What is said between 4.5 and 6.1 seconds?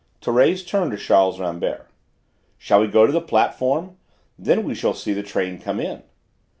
we shall see the train come in."